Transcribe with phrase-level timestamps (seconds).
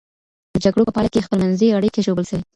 [0.53, 2.43] د جګړو په پایله کي خپلمنځي اړيکې ژوبل سوې.